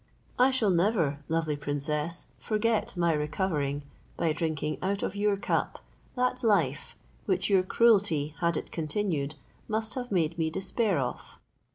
[0.39, 3.83] I shall never, lovely princess, forget my recovering,
[4.17, 5.77] by drinking out of your cup,
[6.15, 6.95] that life,
[7.27, 9.35] which your cruelty, had it continued,
[9.67, 11.37] must have made me despair of."